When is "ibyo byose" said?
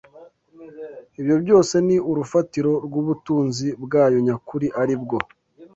1.19-1.75